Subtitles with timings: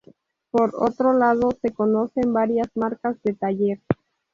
[0.49, 3.79] Por otro lado, se conocen varias marcas de taller.